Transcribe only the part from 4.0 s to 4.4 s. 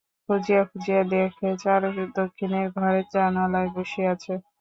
আছে।